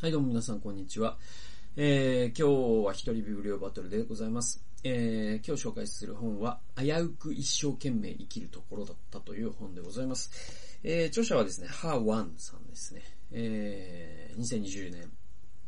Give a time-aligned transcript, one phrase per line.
[0.00, 1.18] はい、どうも皆さん、こんにちは。
[1.76, 4.64] えー、今日は一人ビブリオバトルでございます。
[4.82, 10.30] えー、今日紹介する本は、危うく一生懸命生きるところだったという本でございます。
[10.82, 13.02] えー、著者はですね、ハーワンさんですね。
[13.30, 15.12] えー、2020年、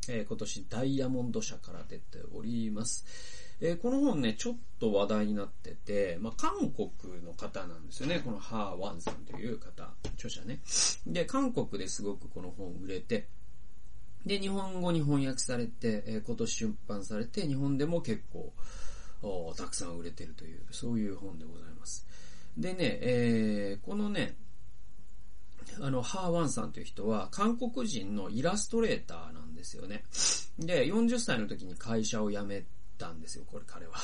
[0.08, 3.04] えー、今年ダイヤモンド社から出ております。
[3.60, 6.90] えー、この本ね、ちょっと話題になってて、まあ、韓国
[7.22, 8.22] の方なんですよね。
[8.24, 10.62] このハーワンさんという方、著者ね。
[11.06, 13.28] で、韓国ですごくこの本売れて、
[14.26, 18.52] で、日本語に翻訳されて、えー、今年出版されて、日本でも結構、
[19.56, 22.06] たくさん売れてるという、そういう本でございます。
[22.56, 24.36] でね、えー、このね、
[25.80, 30.04] あの、ハーワンさんという人は、韓国人のイラストレーターなんですよね。
[30.58, 32.64] で、40歳の時に会社を辞め
[32.98, 33.94] たんですよ、これ彼は。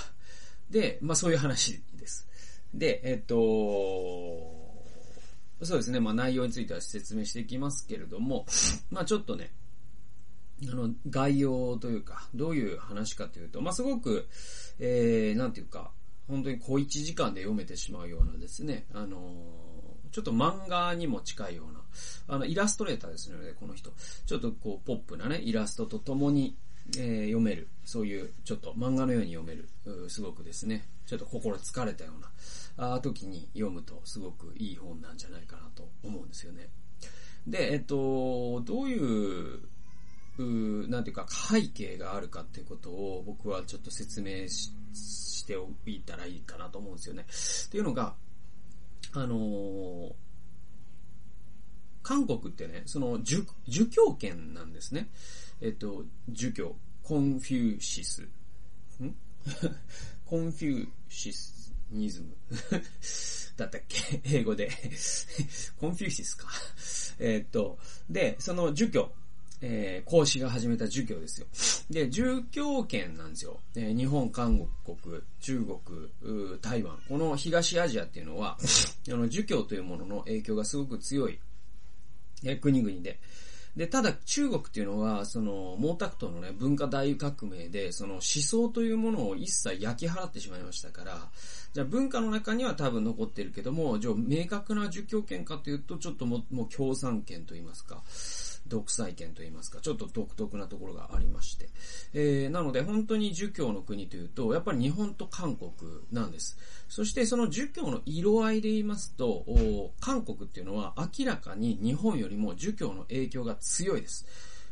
[0.70, 2.26] で、まあそういう話です。
[2.74, 3.34] で、えっと、
[5.62, 8.46] そうですね、まあ内容については説明していきますけれども、
[8.90, 9.50] まあちょっとね、
[10.66, 14.26] あの、概要というか、どういう話かというと、まあ、すごく、
[14.78, 15.92] えー、なんていうか、
[16.26, 21.80] 本当に小一時間で読めてしまうようなですね、あのー、ちょっと漫画にも近いような、
[22.26, 23.92] あの、イラストレーターですので、この人。
[24.26, 26.56] ちょっとこう、ポップなね、イラストとともに、
[26.96, 27.68] えー、読める。
[27.84, 29.68] そういう、ちょっと漫画のように読める。
[30.08, 36.68] すごくですね、ちょっと心疲れたような、あ時に読むと、すごくいい本なんじゃないかなと思うんですよね。
[37.46, 39.60] で、えっと、どういう、
[40.42, 47.26] なんていうか背景があるかっていうことを僕はちょっと説明しておいたらいいかなと思うんですよね。
[47.66, 48.14] っていうのが、
[49.12, 50.12] あのー、
[52.02, 53.44] 韓国ってね、その儒
[53.90, 55.08] 教圏なんですね。
[55.60, 58.22] えっと、儒教、 Confucius。
[58.22, 59.14] ん？
[60.26, 62.36] Confucianism
[63.56, 64.20] だったっけ？
[64.24, 64.70] 英語で
[65.80, 66.46] Confucius か
[67.18, 67.78] えっと、
[68.08, 69.12] で、その儒教。
[69.60, 71.46] えー、孔子が始めた儒教ですよ。
[71.90, 73.58] で、儒教圏なんですよ。
[73.74, 76.96] えー、日本、韓国、中国、台湾。
[77.08, 78.56] この東アジアっていうのは、
[79.08, 81.38] あの、儒教というものの影響がすごく強い、
[82.44, 83.18] えー、国々で。
[83.76, 91.30] で、ただ中国っていうのは、その、毛沢東のね、文化大革命で、その思想というものを一切焼き払ってしまいましたから、
[91.72, 98.02] じゃあ文化の中には多分残ってるけども、じゃあ明確な儒教圏かというと、ちょっとももう共産圏と言いますか、
[98.68, 101.68] 独裁権といいますか、ちょっと独特なところがありまして。
[102.14, 105.72] えー、なので本当に儒教の国というと、やっぱり日本と韓国
[106.12, 106.58] なんです。
[106.88, 109.44] そしてその儒教の色合いで言いますと、
[110.00, 114.26] 韓国っていうのは明らかに日本よりも儒教の影響が強いです。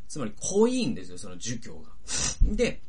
[0.08, 1.90] つまり濃いんですよ、その儒教が。
[2.42, 2.80] で、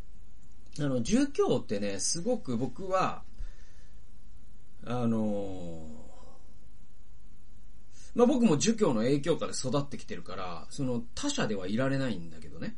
[0.80, 3.24] あの、儒教ってね、すごく僕は、
[4.86, 6.07] あのー
[8.18, 12.76] まあ僕も儒教の影響下で育ってきてるから、その他者ではいられないんだけどね。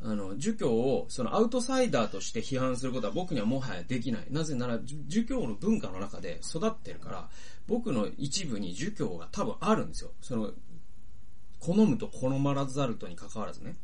[0.00, 4.26] あの、儒教をそのアウトサイダーとして批判することは僕にはもはやできない。
[4.30, 7.28] なぜなら、儒教の文化の中で育ってるから、
[7.66, 10.12] 僕の一部に儒教が多分あるんですよ。
[10.22, 10.52] その、
[11.58, 13.74] 好むと好まらざるとに関わらずね。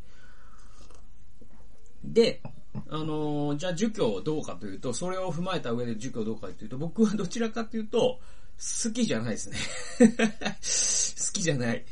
[2.04, 2.40] で、
[2.88, 8.20] あのー、じゃあ儒教どうかというと、それを踏まえた上で儒教どうかというと、僕はどちらかというと、
[8.56, 9.58] 好きじゃないですね。
[9.98, 11.84] 好きじゃない。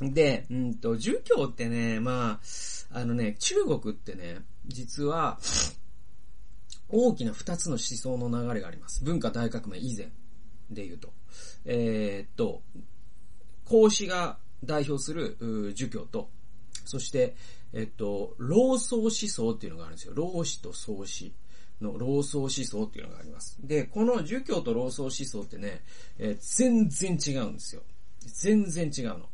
[0.00, 2.40] で、うんと、儒教ってね、ま
[2.92, 5.38] あ、あのね、中国ってね、実は、
[6.88, 9.04] 大きな二つの思想の流れがあります。
[9.04, 10.10] 文化大革命以前
[10.70, 11.12] で言うと。
[11.64, 12.62] えー、っと、
[13.64, 16.30] 孔子が代表する儒教と、
[16.84, 17.36] そして、
[17.72, 20.14] えっと、老荘思想っていうのがあるんですよ。
[20.14, 21.34] 老子と創始。
[21.84, 23.56] の老荘思想っていうのがあります。
[23.60, 25.82] で、この儒教と老荘思想ってね、
[26.18, 27.82] えー、全然違うんですよ。
[28.26, 29.28] 全然違うの。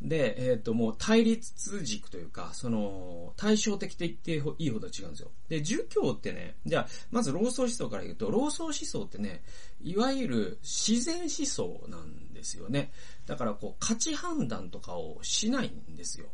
[0.00, 5.30] で、えっ、ー、と、もう対立軸というか、その、対照的と言っていいほど違うんですよ。
[5.48, 9.42] で、儒教ってね、じゃあ、まず老荘思想から言うと、老荘思想ってね、
[9.82, 12.92] いわゆる自然思想なんですよね。
[13.26, 16.26] だからこう、価値判断とかをしないんですよ。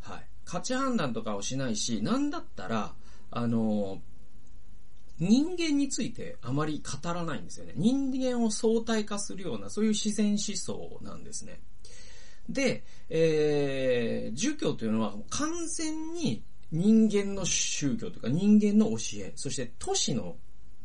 [0.00, 0.26] はい。
[0.44, 2.94] 価値判断とかをしないし、なんだったら、
[3.32, 4.00] あの、
[5.18, 7.72] 人間についてあまり語らないんですよね。
[7.76, 11.60] 人間を相対化するような、そういう自然思想なんですね。
[12.48, 20.36] で、えー、儒教というのは完全に人間の宗教というか人間の教え、そして都市の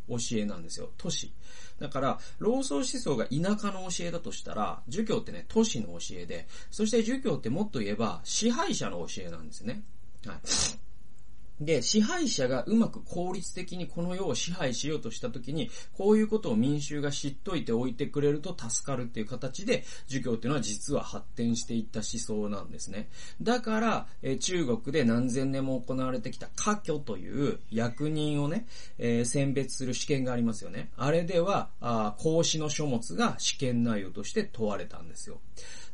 [0.07, 0.89] 教えなんですよ。
[0.97, 1.31] 都市。
[1.79, 9.83] だから、老荘思想が田舎の教えだとしたら、儒教ってね、都市の教えで、そして儒教ってもっと言えば支配者の教えなんですね。
[10.25, 10.37] はい。
[11.59, 23.09] で、支配者がうまく効率的にこの世を支配しようとしたときに、こういうことを民衆が知っといておいてくれると助かるっていう形で、儒教っていうのは実は発展していった思想なんですね。
[23.41, 28.65] だから、え中国で何千年も行われてきた科挙という役人をね、
[28.97, 30.89] えー、選別する試験がありますよね。
[30.97, 35.39] あれでは、あ孔子の書物が試験内容として問われたんですよ。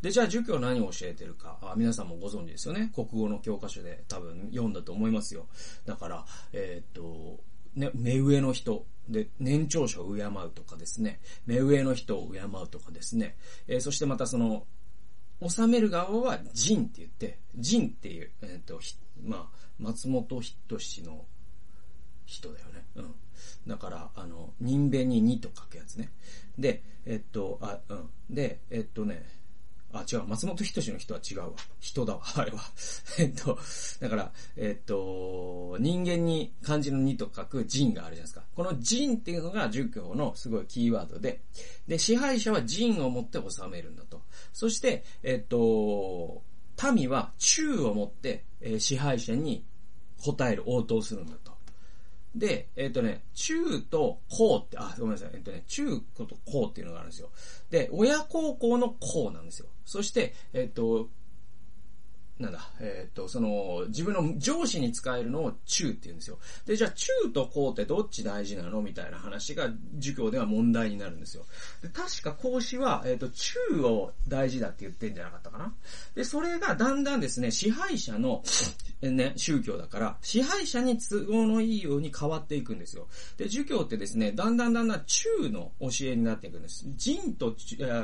[0.02, 1.58] で、じゃあ儒教何を教えてるか？
[1.62, 2.92] あ、皆さんもご存知ですよね。
[2.94, 5.48] 国語の教科書で多分読んだと思いますよ。
[5.86, 7.44] だから、えー、っと、
[7.76, 14.66] ね、目上の人、で、年長者を敬うとかですね、目上の人を敬うとかですね、えー、そしてまたその、
[15.48, 18.80] 治める側は仁って言って、仁っていう、えっ、と、
[19.24, 21.26] まあ、松本人志の
[22.26, 22.84] 人だよね。
[22.96, 23.16] うん。
[23.68, 26.12] だから、あの、人弁に2と書くやつね。
[26.58, 28.10] で、えっと、あ、うん。
[28.30, 29.24] で、えっとね、
[30.00, 31.50] あ、違う、松本人志の人は違うわ。
[31.80, 32.60] 人だわ、 あれは。
[33.20, 33.58] えっと、
[34.00, 38.44] だから、えっと、人間に漢字の2と書く人があるじゃないですか。
[38.56, 41.42] この人っていうのが儒教のすごいキーワードで、
[41.88, 44.22] で、支配者は人を持って治めるんだと。
[44.54, 46.44] そして、えっと、
[46.94, 49.66] 民は忠を持って、え、支配者に
[50.24, 51.57] 答える、応答するんだと。
[52.38, 55.30] で、えっ、ー、とね、中と高って、あ、ごめんなさい。
[55.34, 57.30] えっ、ー、とね、中と高っていうのがあるんですよ。
[57.70, 59.68] で、親孝行の高なんですよ。
[59.86, 61.10] そして、えっ、ー、と、
[62.40, 66.38] なんだ、えっ、と、その、自分の上司に使えるのを中って言うんですよ。
[66.68, 68.82] で、じゃあ中と高ってどっち大事なの？
[68.82, 71.46] みたいな話が授業では問題になるんですよ。
[71.82, 75.74] で、確か講師は、えっ、と、中を大事だって言ってんじゃなかったかな。
[76.14, 78.44] で、それがだんだんですね、支配者の、
[79.02, 83.08] ね、宗教だから、支配者に都合のいいように変わっていくんですよ。
[83.38, 86.86] で、儒教ってですね、だんだんだんだん中の教えになっていくんです。
[86.96, 87.56] 人と、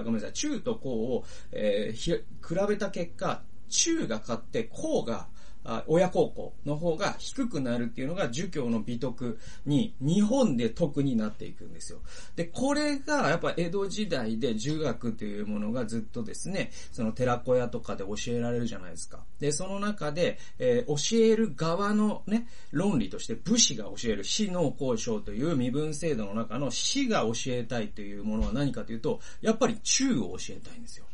[0.03, 5.27] ごめんなさい、中と高を、えー、比べた結果、中が勝って公が
[5.87, 11.99] 親孝行の方が低くなるっていうのが儒教の美徳に日本で特になっていくんですよ。
[12.35, 19.23] で、これがやっぱ江戸時代で儒学というものがずっとですね、その寺子屋とかで教えられるじゃないですか。
[19.39, 31.05] で、その中で、えー、教える側のね、論理として武士が教える死の交渉という身分制度の中の死が教えたいというものは何かというと、やっぱり中を教えたいんですよ。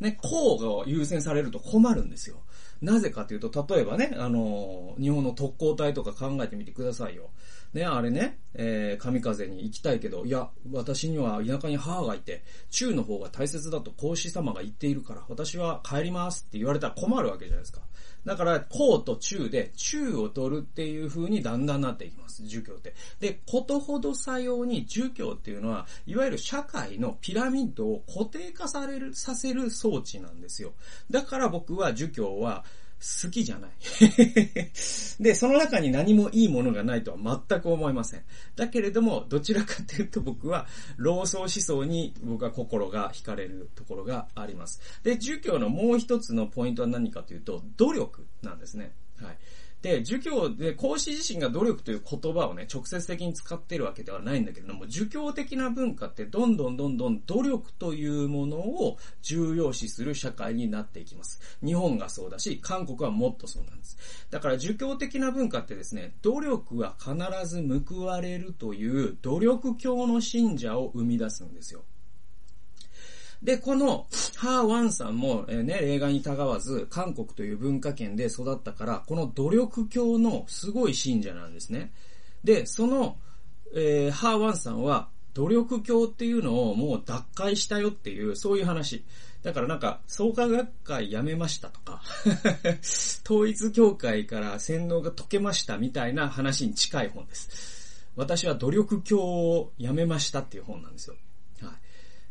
[0.00, 2.42] ね、こうが優先されると困るんですよ。
[2.80, 7.30] なぜかというと、例えばね、あの、日本の特攻隊とか考えてみてくださいよ。
[7.72, 17.80] ね、あれね、えー、神風に行きたいけど、いや、私には田舎に母がいて、中の方が大切だと孔子様が言っているから、私は帰りますって言われたら困るわけじゃないですか。
[18.26, 22.94] だから、こうと中で、中を取るっていう風にだんだんなっていきます、儒教って。
[23.20, 30.74] で、ことほどさように儒教っていうのは、いわゆる社会のピラミッドを固定化される、させる装置なんですよ。
[31.10, 32.64] だから僕は儒教は、
[33.24, 33.70] 好きじゃない。
[35.20, 38.22] で、その中に何もいいものがないとは全く思いません。
[38.54, 40.66] だけれども、どちらかというと僕は、
[40.96, 44.80] 老僧思想に僕は心が惹かれるところがあります。
[45.02, 48.94] で、儒教のもう一つのポイントは何かというと、努力なんですね。
[49.20, 49.38] はい。
[49.82, 61.58] で、儒教で、孔子自身が努力という言葉をね、直接的に使っているわけではないんだけれども、儒教的な文化ってどんどんどんどん努力というものを重要視する社会になっていきます。
[61.64, 63.98] 日本がそうだし、韓国はもっとそうなんです。
[64.30, 67.14] だから儒教的な文化ってですね、努力は必
[67.46, 71.82] ず報われるという努力教の信者を生み出すんですよ。
[73.42, 74.06] で、この、
[74.36, 81.92] ハーワンさんも、えー、ね、映画にたがわず、韓国という文化圏で育ったから、この努力教のすごい信者なんですね。
[82.44, 83.16] で、その、
[83.74, 89.04] えー、ハーワンさんは、努力教っていうのをもう脱会したよっていう、そういう話。
[89.42, 92.00] だからなんか、創価学会辞めましたとか
[93.24, 98.06] 統一教会から洗脳が解けましたみたいな話に近い本です。
[98.14, 101.16] 私は努力教を辞めましたっていう本なんですよ。
[101.62, 101.72] はい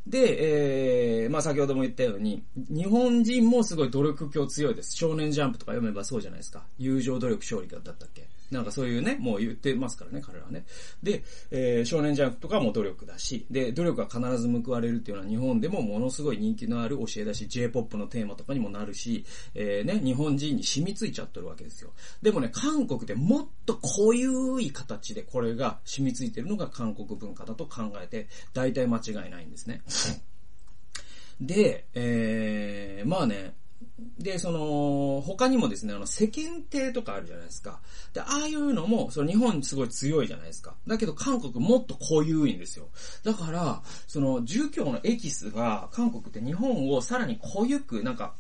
[0.07, 4.95] で、えー、まあ先ほども言ったように、日本人もすごい努力強強いです。
[4.95, 6.63] 少年ジャンプとか読めばそうじゃないですか。
[6.79, 8.27] 友情努力勝利だったっけ？
[8.51, 10.65] なんかそういうね、もう言ってますからね、彼らはね。
[11.01, 21.91] で、えー、少年ジャンプとかも努力だし、で、努力が必ず報われるっていうのは日本でもものすごい人気のある教えだし、J-POP のテーマとかにもなるし、えー、ね、日本人に染みついちゃってるわけですよ。
[22.21, 29.81] でもね、韓国でもっと濃ゆい形でこれが染みついてるのが韓国文化だと考えて、大体間違いないんですね。
[31.39, 33.55] で、えー、まあね、
[34.19, 37.79] で、その、他にもですね、あの、世間体とかあるじゃないですか。
[38.13, 40.75] で、ああいうのも、その日本すごい強いじゃないですか。
[40.87, 42.87] だけど韓国もっと濃ゆいんですよ。
[43.23, 48.33] だから、その、儒教のエキスが、韓国って日本をさらに濃ゆく、なんか、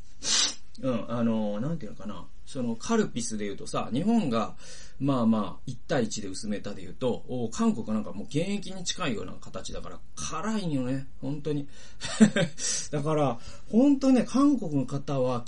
[0.81, 2.25] うん、あの、なんていうのかな。
[2.51, 4.55] そのカルピスで言うとさ、日本が、
[4.99, 11.69] まあまあ、1対1で薄めたで言うと、韓国なんかもう現役に近いような形だから、辛いよね、本当に。
[12.91, 13.39] だから、
[13.69, 15.45] 本当ね、韓国の方は、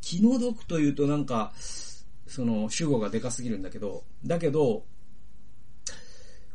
[0.00, 1.52] 気の毒というとなんか、
[2.26, 4.86] その、主語がでかすぎるんだけど、だけど、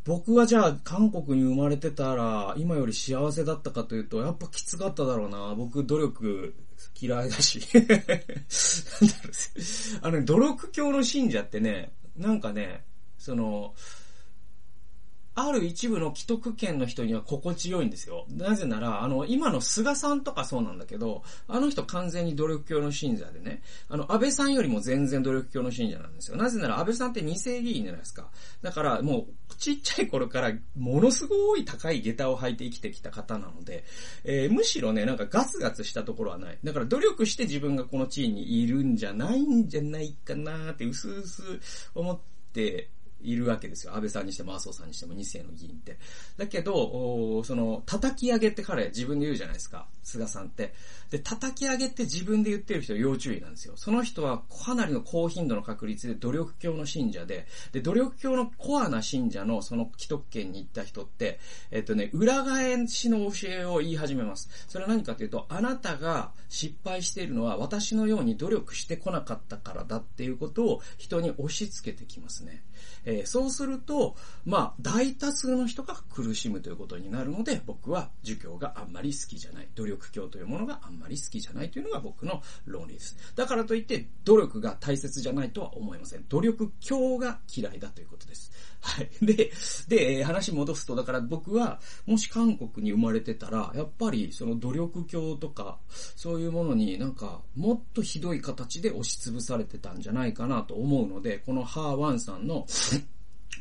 [0.03, 5.55] 僕はじゃあ韓国に生まれてたら今より幸せだったかというと、やっぱきつかっただろうな。
[5.55, 6.55] 僕努力
[7.00, 8.10] 嫌いだし なんだろう。
[10.02, 12.84] あの、努力教の信者ってね、なんかね、
[13.18, 13.74] その、
[15.36, 18.25] ある一部の既得権の人には心地よいんですよ。
[18.30, 26.38] なぜなら、あの、今の菅さんとかそうなんだけど、あの人完全に努力教の信者でね、あの、安倍さんよりも全然努力教の信者なんですよ。
[26.38, 28.30] なぜなら安倍さんって二世議員じゃないですか。
[28.62, 33.86] だからもう、ちっちゃい頃からものすごい高い下駄を履いて生きてきた方なので、
[34.24, 36.58] えー、むしろね、なんかガツガツしたところはない。
[36.63, 41.60] だから努力して自分がこの地位にいるんじゃないんじゃないかなって薄々
[41.96, 42.20] 思っ
[42.54, 42.90] て、
[43.24, 43.96] いるわけですよ。
[43.96, 45.98] 安倍さんにしても麻生さんにしても2世の議員って。
[46.38, 49.88] だけど、その、叩き上げって彼自分で言うじゃないですか。
[50.03, 50.74] 菅さんって。
[51.10, 53.74] で、叩き上げって自分で言ってる人要注意なんですよ。
[53.77, 61.39] その人はかなりの高頻度の確率で努力教の信者で、で、努力教のコアな信者のその既得権に行った人って、
[61.72, 64.50] えっとね、裏返しの教えを言い始めます。
[64.68, 72.63] それは何かというと、あなたが失敗しているのは私のように努力してこなかったからだっていうことを人に押し付けてきますね。
[73.06, 79.68] えー、そうすると、まあ、大多数の人が苦しむということになるので、僕は儒教があんまり好きじゃない。
[79.75, 83.18] 努力教というものがあんまり好きじゃないというのが僕の論理です。
[83.36, 86.25] だからといって、努力が大切じゃないとは思いません。
[86.30, 88.52] 努力教が嫌いだということです。
[88.84, 89.10] はい。
[89.25, 89.52] で、
[89.88, 95.80] で、話戻すと、だから僕は、もし韓国に生まれてたら、やっぱりその努力教とか、
[96.16, 102.66] そういうものになんか、もっとひどい形で押しつぶされてたんじゃないかなと思うので、このハーワンさんの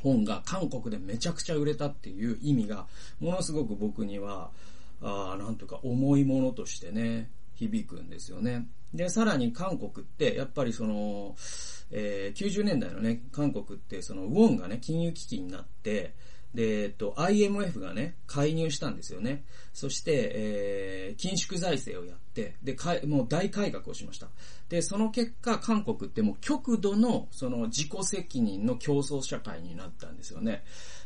[0.02, 2.87] 本が韓国でめちゃくちゃ売れたっていう意味が、
[3.21, 4.50] ものすごく僕には、
[5.00, 8.66] あなんとか重いものとしてね、響くんですよね。
[8.95, 11.35] で、さらに韓国って、やっぱりその、
[11.90, 16.14] えー、90年代のね、韓国って、その、ウォンがね、金融危機になって、
[16.54, 19.44] で、えっと、IMF がね、介入したんですよね。
[19.73, 24.28] そして、えー、緊縮財政をやって、で、かもう大改革をしました。
[24.68, 30.62] で、その結果、韓国ってもう極度の、その自己責任の競争社会になったんですよね。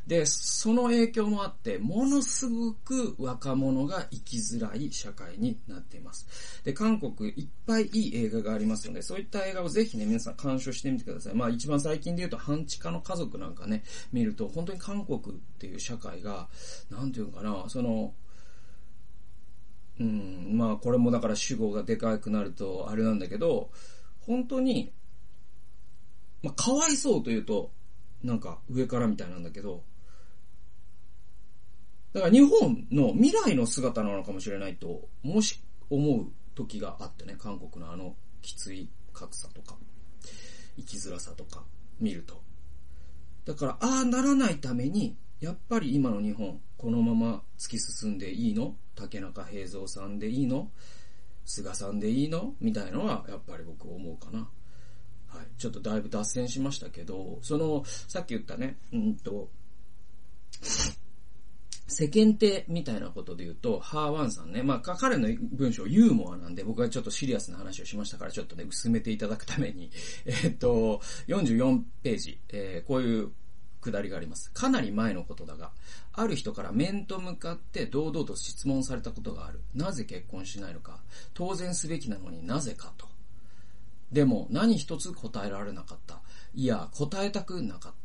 [0.06, 6.62] で、その影響もあって、ものすごく若者が生きづらい社会になっています。
[6.62, 11.34] で、韓国いっぱいいい映画がありますので、そういった映画をぜひね、皆さん鑑賞してみてください。
[11.34, 13.82] まあ一番最近で言うと、半地下の家族なんかね、
[14.12, 15.22] 見ると、本当に韓国っ
[15.58, 16.48] ていう社会が、
[16.88, 18.14] なんていうのかな、その、
[19.98, 23.70] うん、まあこれもだから主語がでかくなるとあれなんだけど、
[24.20, 24.92] 本当に、
[26.44, 27.72] まあかわいそうというと、
[28.22, 29.82] なんか上からみたいなんだけど、
[32.16, 39.76] だから日本の未来の姿なのかもしれないと、もし思う時があってね、韓国のあのきつい格差とか、
[40.78, 41.62] 生きづらさとか
[42.00, 42.40] 見ると。
[43.44, 48.74] だから、ああならないために、やっぱり今の日本、このまま突き進んでいいの？
[48.94, 50.70] 竹中平蔵さんでいいの？
[51.44, 52.54] 菅さんでいいの？
[52.62, 54.48] みたいのは、やっぱり僕思うかな。
[55.28, 55.46] はい。
[55.58, 59.50] ちょっとだいぶ脱線しましたけど、その、さっき言ったね、うんと、
[61.88, 69.90] 世間体みたいなことで言うと、ハーワンさんね、まあ、彼の文章ユーモアなんで、僕はちょっとシリアスな話をしましたから、ちょっとね、薄めていただくために、
[70.26, 73.32] え、っと、44ページ、えー、こういう
[73.80, 74.50] くだりがあります。
[74.52, 75.70] かなり前のことだが、
[76.12, 79.60] ある人から面と向かって堂々と質問されたことがある。
[79.74, 81.00] なぜ結婚しないのか
[81.34, 83.06] 当然すべきなのになぜかと。
[84.10, 86.20] でも、何一つ答えられなかった。
[86.54, 87.95] いや、答えたくなかった。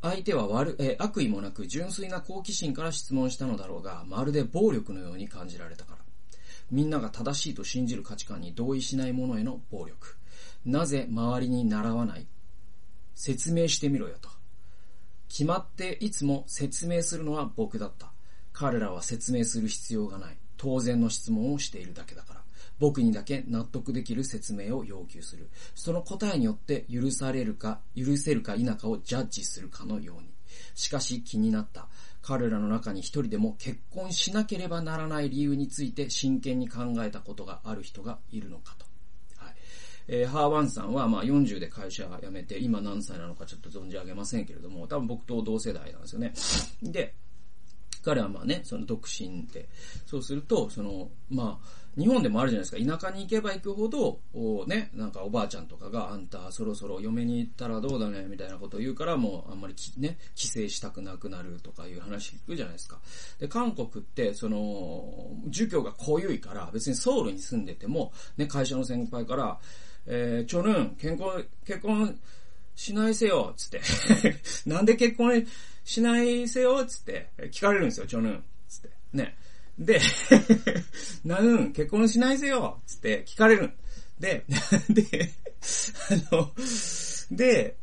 [0.00, 5.98] 相手は悪、え悪意もなく純粋な好奇心から質問したのだろうが、まるで暴力のように感じられたから。
[6.70, 10.16] みんなが正しいと信じる価値観に同意しない者への暴力。
[10.64, 12.26] なぜ周りに習わない？
[13.14, 14.28] 説明してみろよと。
[15.28, 18.12] 決まっていつも説明するのは僕だった。
[18.52, 20.36] 彼らは説明する必要がない。
[20.56, 22.37] 当然の質問をしているだけだから。
[22.78, 25.50] 僕にだけ納得できる説明を要求する。
[25.74, 30.28] その答えによって許されるか、許せるか否かをジャッジするかのように。
[30.74, 31.88] しかし気になった。
[32.22, 38.86] 彼らの中に一人でも結婚しなければならない理由について真剣に考えたことがある人がいるのかと。
[39.36, 39.54] はい。
[40.08, 46.34] えー、ハーワンさんはまあ40で会社辞めて、今何歳なのかちょっと存じ上げませんけれども、多分僕と同世代なんですよね。
[46.82, 47.14] で、
[48.02, 49.68] 彼はまあね、その独身で。
[50.06, 52.98] そうすると、その、まあ、日本でもあるじゃないですか。
[52.98, 63.00] 田舎に行けば行くほど、おね、なんかおばあちゃんとかが、あんたそろそろ嫁に行ったらどうだね、みたいなことを言うから、もうあんまりね、帰省したくなくなるとかいう話聞くじゃないですか。
[63.40, 69.58] で、韓国って、その、儒教が濃ゆいから、別にソウルに住んでても、ね、会社の先輩から、
[70.06, 72.18] えー、ちょぬん、結婚、結婚
[72.76, 73.80] しないせよ、つって。
[74.70, 75.44] なんで結婚
[75.82, 78.90] しないせよ、つって聞かれるんですよ、ちょぬん、つって。
[79.12, 79.36] ね。
[79.78, 80.00] で、
[81.24, 83.72] なうん、結婚しないぜよつって聞かれる。
[84.18, 84.44] で、
[84.90, 85.32] で、
[86.30, 86.52] あの、
[87.30, 87.76] で、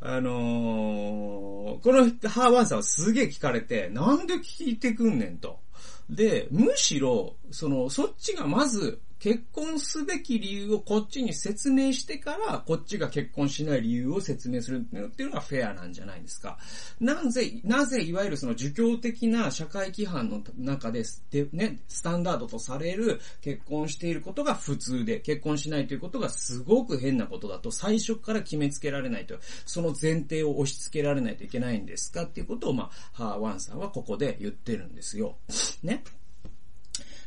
[0.00, 5.60] あのー、このハーバーさんはすげえ聞かれて、なんで聞いてくんねんと。
[6.08, 16.58] で、むしろ、その、そっちがまず結婚すべき理由をこっちに説明してから、こっちが結婚しない理由を説明するっていうのがフェアなんじゃないですか。
[16.98, 35.36] なぜ、なぜいわゆるその儒教的な社会規範の中で、でね、スタンダードとされる結婚していることが普通で、結婚しないということがすごく変なことだと最初から決めつけられないと、その前提を押し付けられないといけないんですかっていうことを、まあ、ハーワンさんはここで言ってるんですよ。
[35.84, 36.02] ね。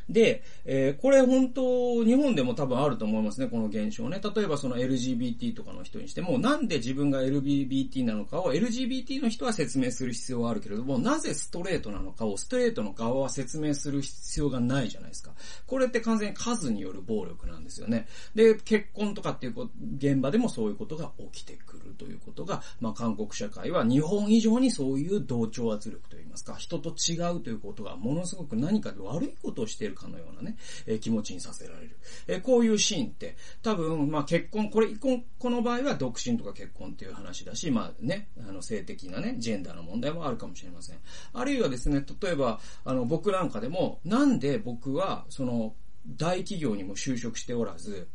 [0.08, 4.20] で、えー、これ本当、日本でも多分あると思いますね、この現象ね。
[4.22, 15.32] 例えばその LGBT とかの人にしても、なんで自分が LGBT なのかを LGBT の人は説明する必要はあるけれども、なぜストレートなのかをストレートの側は説明する必要がないじゃないですか。
[15.66, 18.06] これって完全に数による暴力なんですよね。
[18.34, 31.96] で、結婚とかっていう現場でもそういうことが起きてくるということが、まあ韓国社会は日本以上にそういう同調圧力といいますか、人と違うということがものすごく何かで悪いことをしているかのようなね、えー、気持ちにさせられる。
[32.26, 40.98] えー、こういうシーンって、多分、まあ結婚、これ、この場合は独身とか結婚っていう話だし、まあね、あの性的なね、ジェンダーの問題もあるかもしれません。
[41.32, 45.74] あるいはですね、例えば、あの、僕なんかでも、なんで僕は、その、
[46.06, 48.08] 大企業にも就職しておらず、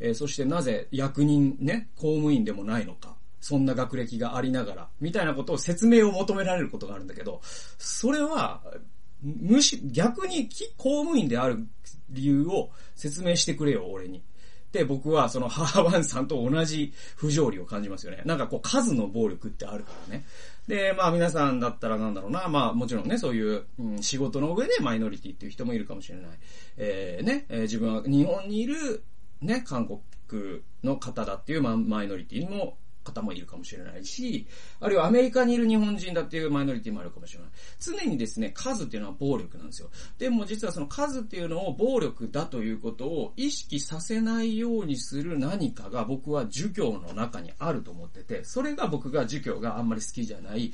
[0.00, 3.16] えー、そしてなぜ役人ね、公務員でもないのか。
[3.40, 7.40] そんな学歴がありながら、みたいなことを説明を求められることがあるんだけど、
[7.78, 8.62] それは、
[9.22, 11.66] むし、逆に公務員である
[12.10, 14.22] 理由を説明してくれよ、俺に。
[14.72, 18.22] で、僕はそのハーバンさんと同じ不条理を感じますよね。
[18.24, 20.24] なんかこう数の暴力ってあるからね。
[20.66, 22.48] で、まあ皆さんだったらなんだろうな。
[22.48, 26.30] まあもちろんね、そういう、うん、仕事の上でマイノリティっていう人もいるかもしれない。
[26.76, 29.02] えー、ね、えー、自分は日本にいる
[29.40, 30.00] ね、韓国
[30.84, 32.76] の方だっていうマイノリティも
[33.08, 34.46] 方もいるかもしれないし、
[34.80, 37.48] あるいはアメリカにいる日本人だっていうマイノリティもあるかもしれない。
[37.80, 39.90] 常にですね、数っていうのは暴力なんですよ。
[40.18, 50.72] でも実はその数っていうのを暴力だということを意識させないようにする何かが僕は儒教の中にあると思ってて、それが僕が儒教があんまり好きじゃない、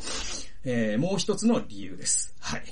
[0.65, 2.35] えー、もう一つの理由です。
[2.41, 2.63] はい。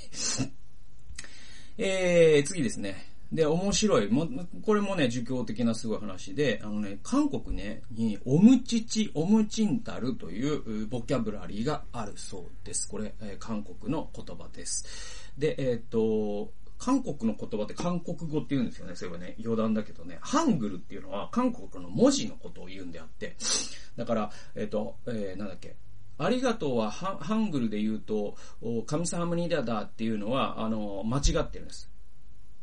[1.78, 3.11] えー、次ですね。
[3.32, 4.08] で、面白い。
[4.08, 4.28] も、
[4.62, 12.86] これもね、儒教的なすごい話で、あのね、韓国ね、に、オムチチ、オムチンタルというボキャブラリーがあるそうです。
[12.86, 15.32] これ、えー、韓国の言葉です。
[15.38, 18.96] で、えー、っと、韓国の言葉って韓国語って言うんですよね。
[18.96, 20.18] そういえばね、余談だけどね。
[20.20, 23.36] ハングルっていうのは韓国の文字のことを言うんであって。
[23.96, 25.76] だから、えっ、と、えー、なんだっけ。
[26.18, 28.36] ありがとうはハングルで言うと、
[28.86, 31.91] 神様にだだっていうのは、あの、間違ってるんです。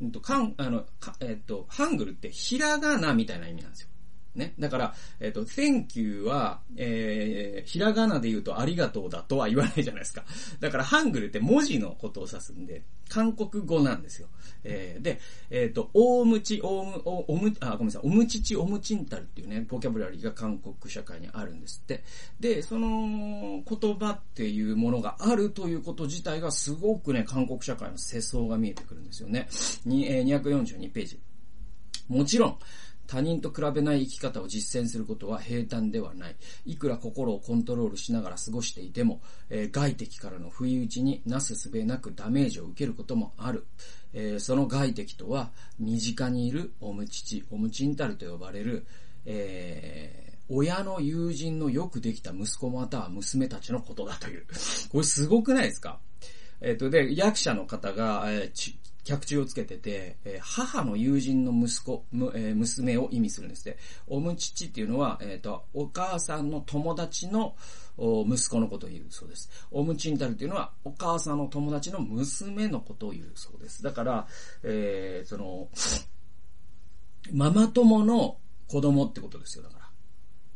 [0.02, 3.89] うんと、かん、あの、かえっと、ハングルってひらがなみたいな意味なんですよ。
[4.36, 4.54] ね。
[4.60, 10.26] だから、えっ、と、thank you は、えー、ひらがなで言うとありがとうだとは 言わないじゃないですか。
[10.60, 14.28] だから、ハングルって文字のことを指すんで、韓国語なんですよ。
[14.64, 22.04] えー、で、えっ、ー、と、おむち、おむ、おむ、あ、ごめんなさい、おむちち、おむちんたるっていうね、ボキャブラリーが韓国社会にあるんですって。
[22.40, 29.48] で、その言葉っていうものがあるということ自体がすごくね、韓国社会の世相が見えてくるんですよね。
[29.86, 31.20] に、えー、242ページ。
[32.10, 32.58] もちろん、
[33.10, 36.36] 他人と比べない生き方を実践することは平坦ではない。
[36.68, 43.66] いくら心をコントロールしながら過ごしていても、えー、外敵からの不意打ちになすすべなくダメージを受けることもある。
[44.14, 48.86] えー、その外敵とは、身近にいるオムチチ、オムチンタルと呼ばれる、
[49.26, 54.46] えー、親の友人のよくできた息子または娘たちのことだという。
[54.92, 56.00] これすごくないですか？
[56.62, 63.80] えっ、と、で、役者の方が、えー、脚注をつけてて、えー、母の友人の息子、むえー、娘を意味するんですって。
[64.08, 67.56] おむちちっていうのは、えっ、ー、と、お母さんの友達の
[67.98, 69.50] 息子のことを言うそうです。
[69.72, 73.82] おむちんたるっていうのは、お母さんの友達の娘のことを言うそうです。
[73.82, 74.28] だから、
[74.64, 75.70] えー、その、
[77.34, 79.80] ママ友の子供ってことですよ、だか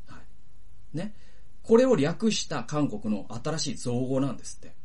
[0.07, 0.15] ら。
[0.15, 0.21] は
[0.93, 0.97] い。
[0.97, 1.15] ね。
[1.63, 4.82] これを略した韓国の新しい造語なんですって。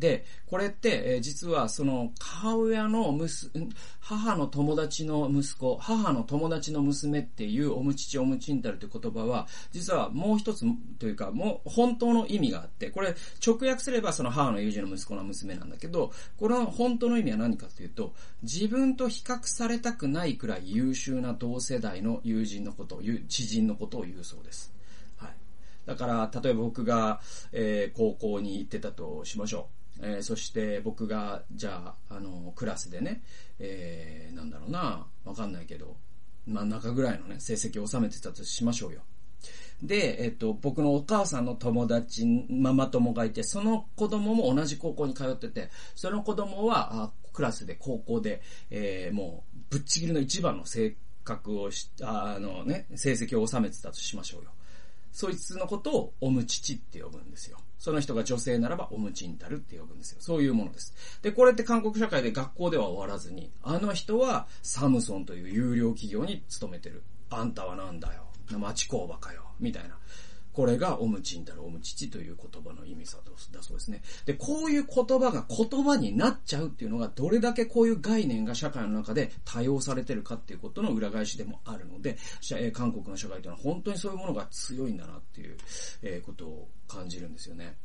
[0.00, 3.68] で、これって、え、実はその母親の娘、
[4.00, 10.64] 母の友達の息子、母の友達の娘っていうおむちちおむちんたるという言葉は、実はもう一つ
[10.98, 13.14] というか、もう本当の意味があって、これ
[13.46, 24.72] 直訳すればその母の友人の息子の娘なんだけど、この本当の意味は何かというと、自分と比較されたくないくらい優秀な同世代の友人のことを言う、知人のことを言うそうです。
[25.18, 25.30] はい。
[25.84, 27.20] だから、例えば僕が、
[27.52, 29.79] えー、高校に行ってたとしましょう。
[30.02, 33.22] えー、そして僕が、じゃあ、あの、クラスでね、
[33.58, 35.96] えー、なんだろうな、わかんないけど、
[36.46, 39.02] 真ん中ぐらいのね、成績を収めてたとしましょうよ。
[39.82, 54.50] で、えっと、僕のお母さんの友達、ママ友がいて、その子供も同じ高校に通ってて、その子供は、あクラスで高校で、えー、もう、ぶっちぎりの一番の性格をし、あのね、成績を収めてたとしましょうよ。
[55.12, 57.58] そいつのことをおむちちって呼ぶんですよ。
[57.80, 60.18] その人が女性ならばおむちんたるって呼ぶんですよ。
[60.20, 60.94] そういうものです。
[61.22, 67.02] で、これって韓国社会で学校では終わらずに、あの人はサムソンという有料企業に勤めてる。
[67.30, 68.26] あんたはなんだよ。
[68.58, 69.44] 町工場かよ。
[69.58, 69.96] みたいな。
[70.52, 73.18] これがオムチンたるオムチチという言葉の意味さ
[73.52, 74.02] だそうですね。
[74.26, 82.18] で、こういう言葉が言葉になっちゃうっていうのが、どれだけこういう概念が社会の中で多用されてるかっていうことの裏返しでもあるので、
[82.72, 87.76] 韓国の社会というのは本当にそういうものが強いんだなっていう、ことを感じるんですよね。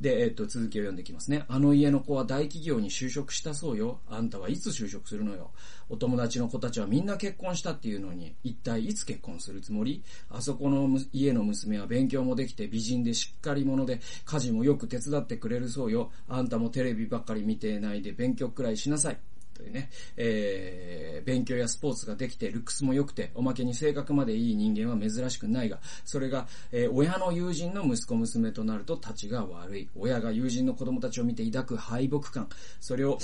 [0.00, 1.44] で、えっと、続きを読んでいきますね。
[1.48, 3.98] あの家の子は大企業に就職したそうよ。
[4.08, 5.50] あんたはいつ就職するのよ。
[5.88, 10.04] お友達の子たちはみんな結婚したっていうのに、一体いつ結婚するつもり？
[10.30, 16.12] あそこの家の娘は勉強もできて美人でしっかり者で、家事もよく手伝ってくれるそうよ。
[16.28, 19.18] あんたもテレビばっかり見てないで勉強くらいしなさい。
[19.58, 29.88] というね、えー、勉強やスポーツができて、ルックスも良くて、おまけに性格までいい人間は珍しくないが、それが、えー、親の友人の息子娘となると立ちが悪い。
[29.96, 32.48] 親が友人の子供たちを見て抱く敗北感。
[32.80, 33.18] それを、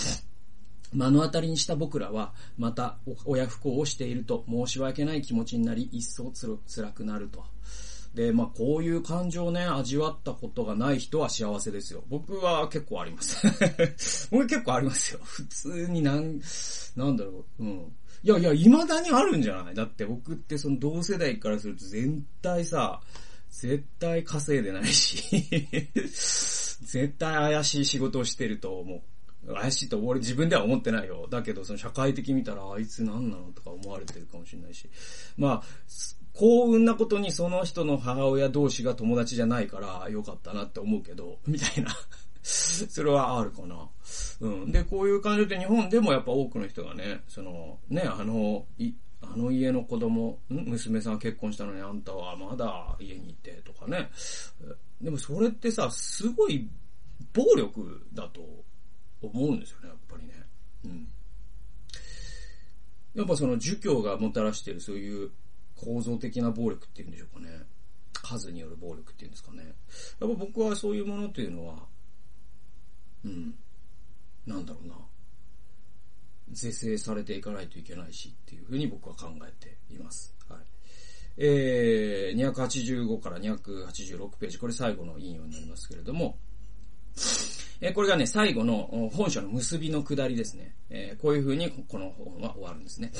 [0.92, 7.44] 目の当たりにした僕らは、また親不幸をしていると申し訳ない気持ちになり、一層つ辛くなると。
[8.14, 12.04] で、まあ、こういう感情をね、味わったことがない人は幸せですよ。
[12.08, 13.44] 僕は結構あります。
[14.30, 15.20] 僕結構ありますよ。
[15.24, 16.40] 普通になん、
[16.96, 17.64] なんだろう。
[17.64, 17.92] うん。
[18.22, 19.74] いやいや、未だにあるんじゃない？
[19.74, 23.00] だって僕ってその同世代からすると全体さ、
[23.50, 25.40] 絶対稼いでないし
[25.94, 28.96] 絶対怪しい仕事をしてると思
[29.46, 29.54] う。
[29.54, 31.26] 怪しいと俺自分では思ってないよ。
[31.30, 34.88] だけど、その社会的見たら、あいつ何なのとか思われてるかもしれないし。
[35.36, 35.62] まあ、
[36.34, 41.96] 幸運なことにその人の母親同士が友達じゃないからよかったなって思うけど、みたいな
[42.42, 43.88] それはあるかな。
[44.40, 44.72] うん。
[44.72, 48.92] で、こういう感じで日本でもやっぱ多くの人がね、その、ね、あの、い、
[49.22, 50.56] あの家の子供、ん？
[50.66, 54.10] 娘さん結婚したのにあんたはまだ家にいてとかね。
[55.00, 56.68] でもそれってさ、すごい
[57.32, 58.42] 暴力だと
[59.22, 60.32] 思うんですよね、やっぱりね。
[60.84, 61.08] うん。
[63.14, 65.30] やっぱその儒教がもたらしてるそういう
[65.76, 67.50] 構造的な暴力っていうんでしょうかね。
[68.22, 69.64] 数による暴力っていうんですかね。
[69.64, 69.74] やっ
[70.18, 71.76] ぱ僕はそういうものっていうのは、
[73.24, 73.54] うん、
[74.46, 74.94] なんだろうな。
[76.52, 80.34] 是正されていかないといけないしっていうふうに僕は考えています。
[80.48, 80.58] はい。
[81.36, 86.38] えー、285から286ページ、これ最後の引用になりますけれども、
[87.80, 90.74] えー、これがね、最後の本書の結びの下りですね。
[90.90, 93.10] えー、こういうふうにこの本は終わるんですね。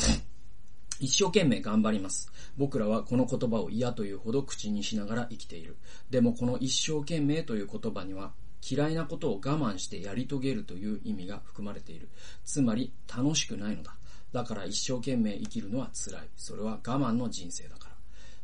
[1.00, 2.30] 一生懸命頑張ります。
[2.57, 5.76] 僕らはこの言葉を嫌というほど口にしながら生きている。
[6.11, 8.33] でもこの一生懸命という言葉には
[8.68, 12.09] 嫌いなことを我慢してやり遂げるという意味が含まれている。
[12.44, 13.96] つまり楽しくないのだ。
[14.33, 16.28] だから一生懸命生きるのは辛い。
[16.37, 17.94] それは我慢の人生だから。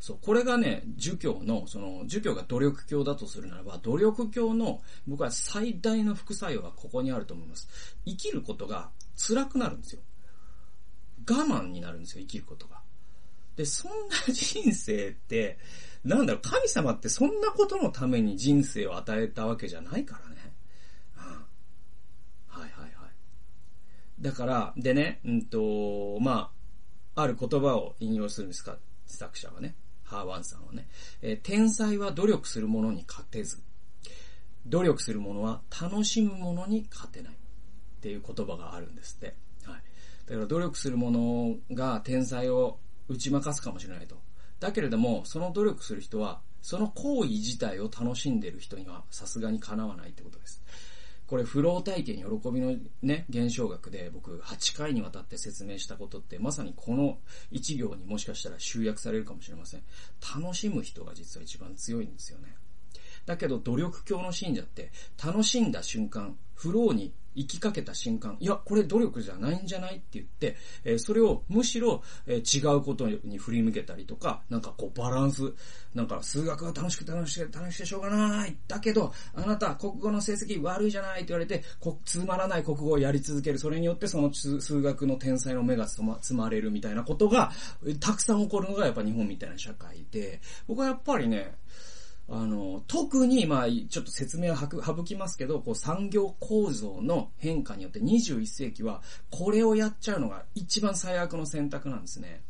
[0.01, 7.69] そう、これがね、儒教の、その、儒教が努力教だとするならば、努力教の、僕は最大の副作用はここにあると思います。
[8.07, 10.01] 生きることが辛くなるんですよ。
[11.29, 12.81] 我慢になるんですよ、生きることが。
[13.57, 15.59] で、そんな人生って、
[16.05, 20.55] なんだろう、神様ってそんなことのために人生を与えたわけじゃないからね。
[21.17, 21.23] うん。
[21.25, 21.41] は
[22.61, 22.93] いはいはい。
[24.21, 26.53] だから、でね、うんと、ま
[27.15, 29.75] あ、ある言葉を引用するんですか、作者はね。
[30.05, 30.89] ハーワンさんはね。
[31.23, 33.63] えー、天才は努力する者に勝てず、
[34.67, 37.35] 努力する者は楽しむ者に勝てない。
[37.35, 39.37] っていう言葉があるんですって。
[40.31, 44.17] だから努力する者が天才を打ち負かすかもしれないと。
[44.61, 50.63] だけれども、その努力する人は、その行為自体を楽しんでる人にはさすがにかなわないってことです。
[51.27, 57.19] これ、フロー体験喜びのね、現象学で僕8回にわたって説明したことってまさにこの
[57.51, 59.83] 1行にもしかしたら集約されるかもしれません。
[60.37, 62.55] 楽しむ人が実は一番強いんですよね。
[63.27, 64.93] だけど努力教の信者って
[65.25, 75.53] 楽しんだ瞬間、フローに行きかけた瞬間、いや、これ努力じゃないんじゃないって言って、えー、それをむしろ、えー、違うことに振り向けたりとか、なんかこうバランス、
[75.95, 78.57] なんか数学が楽しく楽しく楽しくてしょうがない。
[78.69, 83.59] だけど、あなた国語の成績悪いじゃないって言われて、こつまらない国語をやり続ける。
[83.59, 87.53] それによってその数学の天才の目がつまつまれるみたいなことが、
[88.01, 91.55] たくさん起こるのがやっぱ日本みたいな社会で、僕はやっぱりね、
[92.33, 94.69] あの、特に、まあ、ちょっと説明を省
[95.03, 102.43] きますけど、こう産業構造の変化によって21世紀は、これをやっちゃうのが一番最悪の選択なんですね。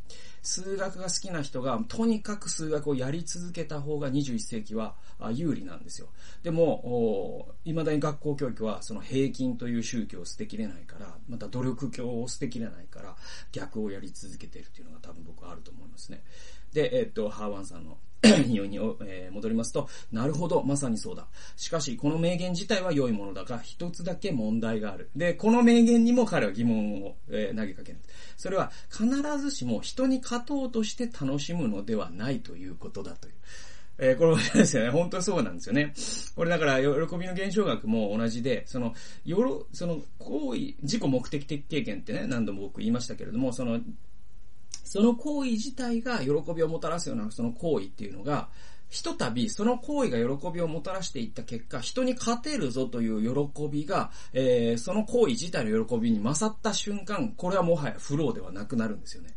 [0.43, 4.97] 数学が好きな人が、とにかく数学をやり続けた方が21世紀は
[5.33, 6.09] 有利なんですよ。
[6.43, 13.17] でも、未だに学校教育はその平均という宗教を捨てきれないから、また努力教を捨てきれないから、
[13.53, 16.23] 逆をやり続けているっていうのが多分僕はあると思いますね。
[16.75, 17.97] で、えっと、ハーワンさんの
[18.47, 21.27] 引用に、えー、戻りますと、なるほど、まさにそうだ。
[21.57, 25.11] しかし、この名言自体は良いものだが、一つだけ問題がある。
[25.17, 27.99] で、この名言にも彼は疑問を、えー、投げかける。
[28.37, 29.07] それは、必
[29.39, 33.35] ずしも人に勝とうとして楽しむのではないということだという。
[34.03, 34.91] えー、これですよね。
[34.91, 35.93] 本当にそうなんですよね。
[36.35, 43.79] これだから、喜びの現象学も同じで、その、よろ、その、行為、自己目的的経験ってね、何度も僕言いましたけれども、その、
[44.91, 48.49] その行為自体が喜びをもたらすようなその行為っていうのが、
[48.89, 59.37] ひとたびその行為が喜びをもたらしていった結果、人に勝てるぞという喜びが、えー、その行為自体の喜びに勝った瞬間、これはもはやフローではなくなるんですよね。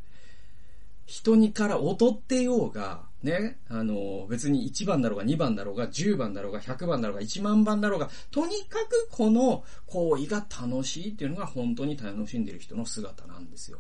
[1.06, 13.78] 人にから劣ってようが、ね、あの、別に1番だろうが2番だろうが10番だろうが100番だろうが1万番だろうが、とにかくこの行為が楽しいっていうのが本当に楽しんでる人の姿なんですよ。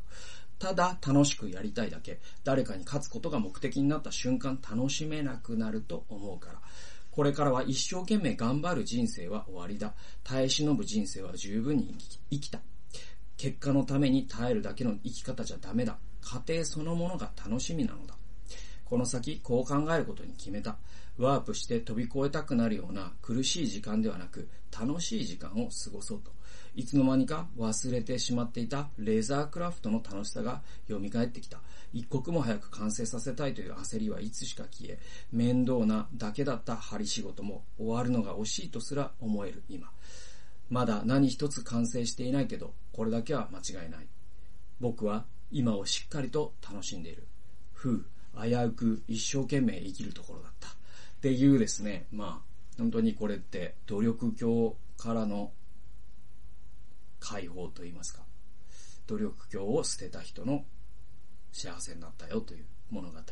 [0.63, 6.61] ただ楽しくやりたいだけ、誰かに勝つことが目的になった瞬間楽しめなくなると思うから。
[7.11, 9.93] これからは一生懸命頑張る人生は終わりだ。
[10.23, 11.93] 耐え忍ぶ人生は十分に
[12.29, 12.61] 生きた。
[13.35, 15.97] 結果のために耐えるだけの生き方じゃダメだ。
[16.21, 18.15] 家庭そのものが楽しみなのだ。
[18.85, 20.77] この先、こう考えることに決めた。
[21.17, 26.31] ワープして飛び越えたくなるような苦しい時間ではなく、楽しい時間を過ごそうと。
[26.75, 31.59] いつの間にか忘れてしまっていたレーザークラフトの楽しさが蘇ってきた。
[31.93, 34.99] 一刻も早く完成させたいという焦りはいつしか消え、
[35.31, 39.91] 面倒なだけだった針仕事も終わるのが惜しいとすら思える今。
[40.69, 44.07] まだ何一つ完成していないけど、これだけは間違いない。
[44.79, 47.27] 僕は今をしっかりと楽しんでいる。
[47.73, 48.05] ふう、
[48.41, 50.69] 危うく一生懸命生きるところだった。
[50.69, 50.71] っ
[51.21, 55.51] ていうですね、まあ、本当にこれって努力教からの
[57.23, 58.21] 解放といいますか、
[59.07, 60.65] 努力教を捨てた人の
[61.53, 63.23] 幸せになったよという物語で。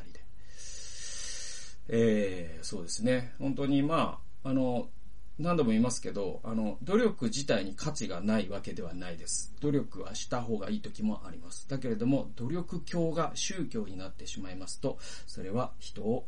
[1.90, 3.34] えー、そうですね。
[3.38, 4.90] 本当にまあ、あの、
[5.38, 9.54] 何度も言いますけど、あの、努力自体に価値がないわけではないです。
[9.60, 11.68] 努力はした方がいい時もあります。
[11.68, 16.28] だけれども、努力教が宗教になってしまいますと、それは人を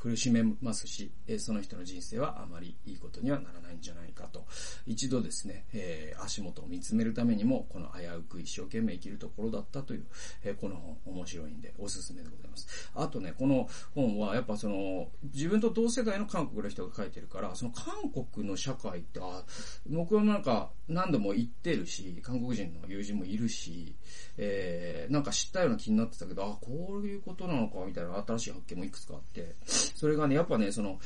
[0.00, 4.46] 苦しめますし、えその人の人生はあまりいいことにはならないんじゃないかと。
[4.86, 10.06] 一度ですね、えー、足元を見つめるためにも、この危うく一生懸命生きるところだったという、
[10.44, 12.90] え、この本面白いんでおすすめでございます。
[12.94, 19.44] あとね、この本はやっぱその、自分と同世代の韓国の人が書いてるから、その韓国の社会って、あ、
[19.88, 23.96] 僕はなんか何度も言ってるし、韓国人の友人もいるし、
[24.36, 29.56] えー、なんか知ったような気になってたけど、あ、こういうことなのか、みたいな新しい発見もいくつかあって、
[29.94, 30.98] それがね、やっぱね、その、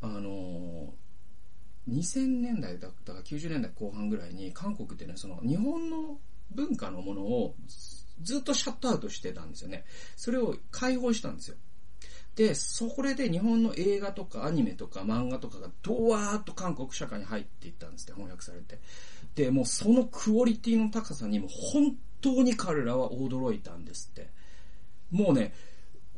[0.00, 0.94] あの、
[1.88, 6.18] 2000年代だったか90年代後半ぐらいに韓国ってね、その日本の
[6.50, 7.54] 文化のものを
[8.22, 9.84] ずっとシャットアウトしてたんですよね。
[10.16, 11.56] それを解放したんですよ。
[12.34, 18.78] で、そこで日本の映画とかアニメとか漫画とかがドワーッと韓国社会に入っていったんですって、翻訳されて。
[19.34, 24.28] で、もうそのクオリティの高さにも本当に彼らは驚いたんですって。
[25.10, 25.54] もうね、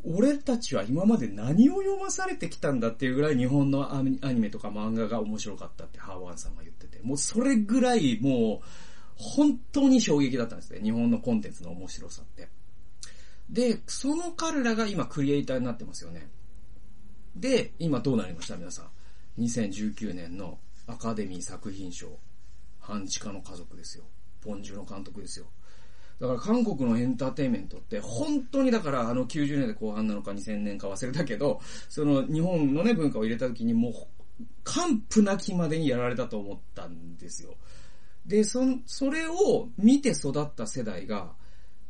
[0.04, 8.66] 俺たちは今まで何を読まされてきたんだっていうぐらい日本のアニメとか漫画が面白かったってハーワンさんが言ってて、もうそれぐらいもう
[9.16, 10.80] 本当に衝撃だったんですね。
[10.80, 12.48] 日本のコンテンツの面白さって。
[13.50, 16.28] で、その彼らが今クリエイターになってますよね。
[17.34, 18.82] で、今どうなりました皆さ
[19.38, 22.18] ん？2019年のアカデミー作品賞、
[22.78, 24.04] 半地下の家族ですよ。
[24.40, 25.46] ポンジュの監督ですよ。
[26.20, 33.92] だから韓国のエンターテインメントって本当にだからあの90年代後半なのか2000年か忘れたけど、その日本のね文化を入れた時にもう
[34.64, 37.54] 完膚なきまでにやられたと思ったんですよ。
[38.26, 41.33] で、そ、それを見て育った世代が、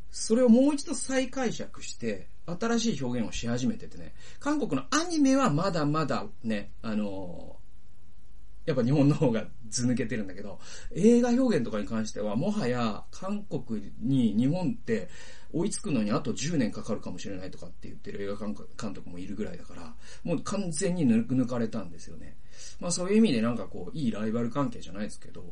[0.09, 7.57] それをもう一度再解釈して、新しい表現をし始めててね、韓国のアニメはまだまだね、あの
[8.69, 10.59] やっぱ日本の方が図抜けてるんだけど、
[10.95, 15.09] 映画表現とかに関しては、もはや韓国に日本って
[15.51, 22.37] 追いつくのにあと10年かかるかもしれないとかって言ってる映画監督もいるぐらいだから、もう完全に抜かれたんですよね。
[22.79, 25.43] まあそういう意味でなんかこう、いいライバル関係じゃないですけど、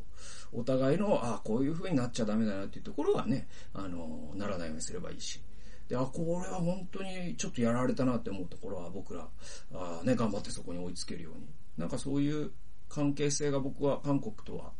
[0.53, 5.41] お互いの、ああ、こういう風になっちゃダメだなっていうところはね、あの、ならないようにすればいいし。
[5.89, 9.27] で、あ、これは本当にちょっとやられたなって思うところは僕ら、
[9.73, 11.47] あね、頑張ってそこに追いつけるように。
[11.77, 12.51] なんかそういう
[12.89, 14.71] 関係性が僕は韓国とは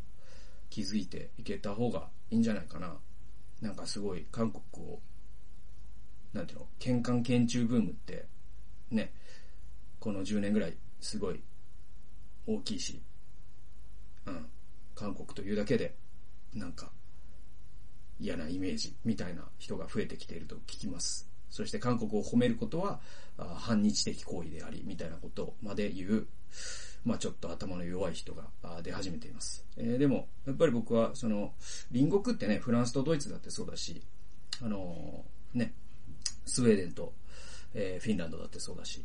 [0.70, 2.96] 気づいていけた方がいいんじゃないかな。
[3.60, 5.00] なんかすごい韓国を、
[6.32, 8.26] なんていうの、喧嘩県中ブームって、
[8.90, 9.12] ね、
[9.98, 11.42] この10年ぐらいすごい
[12.46, 13.02] 大きいし、
[14.26, 14.46] うん、
[14.94, 15.96] 韓国というだけで、
[16.54, 16.90] なんか
[18.20, 21.28] 嫌なイメージみたいな人が増えてきていると聞きます。
[21.50, 23.00] そして韓国を褒めることは
[23.36, 26.26] 反日的行為であり、みたいなことまで言う、
[27.04, 28.44] まあちょっと頭の弱い人が
[28.82, 29.64] 出始めています。
[29.76, 31.52] えー、でも、やっぱり僕は、その、
[31.92, 34.02] 隣国ってね、フランスとドイツだってそうだし、
[34.62, 35.72] あのー、ね、
[36.46, 37.12] スウェーデンと、
[37.74, 39.04] えー、フィンランドだってそうだし、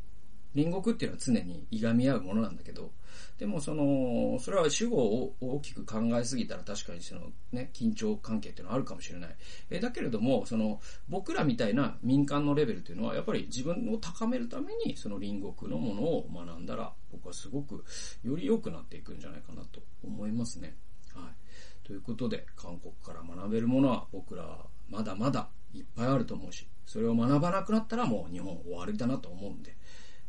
[0.55, 2.91] 隣国っていうのは常にいがみ合うものなんだけど、
[3.37, 9.35] でもその、それは主語を大きく考えすぎたら確かにそのね、緊張関係っていうのはあるかもしれない。
[9.69, 17.83] えだけれども、その、僕らみたいな民間のレベルっていうのは、やっぱり自分を高めるために、その隣国のものを学んだら、僕はすごく
[18.23, 20.75] より良くなっていくんじゃないかなと思いますね。
[21.13, 21.85] はい。
[21.85, 29.75] ということで、韓国から学べるものは僕らまだまだいっぱいあると思うし、それを学ばなくなったらもう日本終わりだなと思うんで、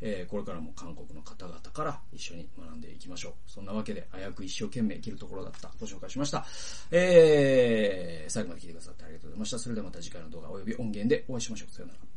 [0.07, 3.33] えー、これからも韓国の方々から一緒に学んでいきましょう。
[3.47, 6.45] そんなわけで、早く一生懸命生きるところだったご紹介しました。
[6.91, 9.59] えー、最後まで聞いてくださってありがとうございました。
[9.59, 11.73] それではまた次回の動画及び音源でお会いしましょう。
[11.73, 12.14] さよなら。